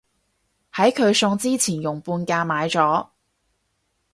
[0.73, 3.07] 喺佢送之前用半價買咗